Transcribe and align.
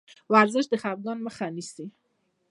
ورزش 0.33 0.65
د 0.69 0.73
خفګان 0.81 1.17
مخه 1.25 1.45
نیسي. 1.55 1.85